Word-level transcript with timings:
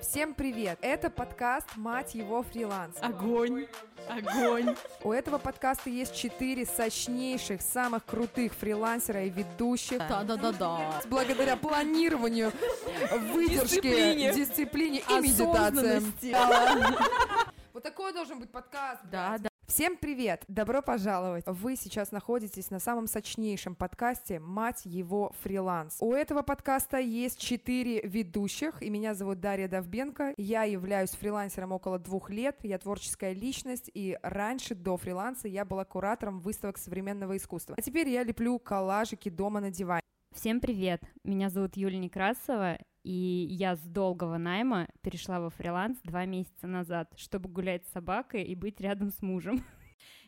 Всем 0.00 0.34
привет! 0.34 0.78
Это 0.82 1.10
подкаст 1.10 1.68
«Мать 1.76 2.14
его 2.14 2.42
фриланс». 2.42 2.96
Огонь! 3.00 3.66
Огонь! 4.08 4.76
У 5.02 5.12
этого 5.12 5.38
подкаста 5.38 5.90
есть 5.90 6.14
четыре 6.14 6.64
сочнейших, 6.66 7.60
самых 7.62 8.04
крутых 8.04 8.52
фрилансера 8.54 9.24
и 9.24 9.30
ведущих. 9.30 9.98
Да-да-да-да. 9.98 11.00
Благодаря 11.06 11.56
планированию, 11.56 12.52
выдержке, 13.32 13.80
Дисциплине. 13.80 14.32
дисциплине 14.32 15.02
и 15.08 15.20
медитациям. 15.20 16.12
Вот 17.72 17.82
такой 17.82 18.14
должен 18.14 18.38
быть 18.38 18.50
подкаст. 18.50 19.02
Да, 19.12 19.36
да. 19.38 19.50
Всем 19.66 19.96
привет! 19.96 20.44
Добро 20.46 20.80
пожаловать! 20.80 21.42
Вы 21.44 21.74
сейчас 21.74 22.12
находитесь 22.12 22.70
на 22.70 22.78
самом 22.78 23.08
сочнейшем 23.08 23.74
подкасте 23.74 24.38
«Мать 24.38 24.82
его 24.84 25.32
фриланс». 25.42 25.96
У 25.98 26.12
этого 26.12 26.42
подкаста 26.42 26.98
есть 26.98 27.40
четыре 27.40 28.00
ведущих, 28.02 28.80
и 28.80 28.88
меня 28.88 29.14
зовут 29.14 29.40
Дарья 29.40 29.66
Довбенко. 29.66 30.34
Я 30.36 30.62
являюсь 30.62 31.10
фрилансером 31.10 31.72
около 31.72 31.98
двух 31.98 32.30
лет, 32.30 32.58
я 32.62 32.78
творческая 32.78 33.32
личность, 33.32 33.90
и 33.92 34.16
раньше, 34.22 34.76
до 34.76 34.96
фриланса, 34.96 35.48
я 35.48 35.64
была 35.64 35.84
куратором 35.84 36.38
выставок 36.38 36.78
современного 36.78 37.36
искусства. 37.36 37.74
А 37.76 37.82
теперь 37.82 38.08
я 38.08 38.22
леплю 38.22 38.60
коллажики 38.60 39.30
дома 39.30 39.58
на 39.58 39.72
диване. 39.72 40.02
Всем 40.32 40.60
привет! 40.60 41.02
Меня 41.24 41.50
зовут 41.50 41.76
Юлия 41.76 41.98
Некрасова, 41.98 42.78
и 43.06 43.46
я 43.50 43.76
с 43.76 43.82
долгого 43.82 44.36
найма 44.36 44.88
перешла 45.00 45.38
во 45.38 45.48
фриланс 45.48 46.00
два 46.02 46.24
месяца 46.24 46.66
назад, 46.66 47.12
чтобы 47.16 47.48
гулять 47.48 47.86
с 47.86 47.92
собакой 47.92 48.42
и 48.42 48.56
быть 48.56 48.80
рядом 48.80 49.10
с 49.12 49.22
мужем. 49.22 49.64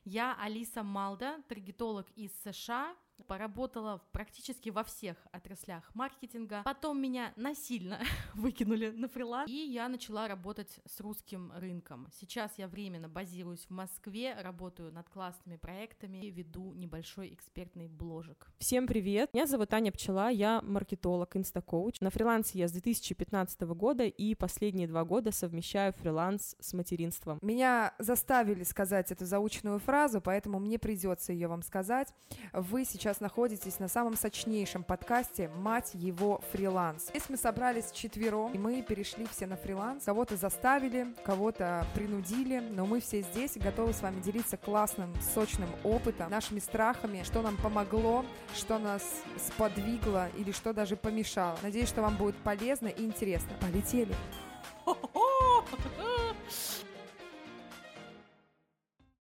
Я 0.04 0.36
Алиса 0.40 0.84
Малда, 0.84 1.38
таргетолог 1.48 2.06
из 2.14 2.30
США, 2.44 2.94
поработала 3.26 4.02
практически 4.12 4.70
во 4.70 4.84
всех 4.84 5.16
отраслях 5.32 5.90
маркетинга. 5.94 6.62
Потом 6.64 7.00
меня 7.00 7.32
насильно 7.36 8.00
выкинули 8.34 8.90
на 8.90 9.08
фриланс, 9.08 9.50
и 9.50 9.54
я 9.54 9.88
начала 9.88 10.28
работать 10.28 10.80
с 10.86 11.00
русским 11.00 11.52
рынком. 11.56 12.08
Сейчас 12.18 12.52
я 12.56 12.68
временно 12.68 13.08
базируюсь 13.08 13.66
в 13.66 13.70
Москве, 13.70 14.34
работаю 14.40 14.92
над 14.92 15.08
классными 15.08 15.56
проектами 15.56 16.18
и 16.18 16.30
веду 16.30 16.72
небольшой 16.74 17.34
экспертный 17.34 17.88
бложек. 17.88 18.50
Всем 18.58 18.86
привет! 18.86 19.30
Меня 19.32 19.46
зовут 19.46 19.72
Аня 19.72 19.92
Пчела, 19.92 20.30
я 20.30 20.60
маркетолог, 20.62 21.36
инстакоуч. 21.36 22.00
На 22.00 22.10
фрилансе 22.10 22.58
я 22.58 22.68
с 22.68 22.72
2015 22.72 23.60
года 23.62 24.04
и 24.04 24.34
последние 24.34 24.88
два 24.88 25.04
года 25.04 25.32
совмещаю 25.32 25.92
фриланс 25.92 26.56
с 26.60 26.72
материнством. 26.72 27.38
Меня 27.42 27.94
заставили 27.98 28.64
сказать 28.64 29.10
эту 29.12 29.26
заученную 29.26 29.78
фразу, 29.78 30.20
поэтому 30.20 30.58
мне 30.58 30.78
придется 30.78 31.32
ее 31.32 31.48
вам 31.48 31.62
сказать. 31.62 32.12
Вы 32.52 32.84
сейчас 33.08 33.20
находитесь 33.20 33.78
на 33.78 33.88
самом 33.88 34.18
сочнейшем 34.18 34.82
подкасте 34.82 35.48
«Мать 35.48 35.92
его 35.94 36.42
фриланс». 36.52 37.08
Здесь 37.08 37.22
мы 37.30 37.38
собрались 37.38 37.90
четвером, 37.90 38.52
и 38.52 38.58
мы 38.58 38.82
перешли 38.82 39.26
все 39.32 39.46
на 39.46 39.56
фриланс. 39.56 40.04
Кого-то 40.04 40.36
заставили, 40.36 41.14
кого-то 41.24 41.86
принудили, 41.94 42.58
но 42.58 42.84
мы 42.84 43.00
все 43.00 43.22
здесь 43.22 43.56
готовы 43.56 43.94
с 43.94 44.02
вами 44.02 44.20
делиться 44.20 44.58
классным, 44.58 45.14
сочным 45.34 45.70
опытом, 45.84 46.30
нашими 46.30 46.58
страхами, 46.58 47.22
что 47.22 47.40
нам 47.40 47.56
помогло, 47.56 48.26
что 48.54 48.78
нас 48.78 49.02
сподвигло 49.38 50.28
или 50.36 50.52
что 50.52 50.74
даже 50.74 50.94
помешало. 50.94 51.56
Надеюсь, 51.62 51.88
что 51.88 52.02
вам 52.02 52.14
будет 52.16 52.36
полезно 52.36 52.88
и 52.88 53.06
интересно. 53.06 53.52
Полетели! 53.58 54.14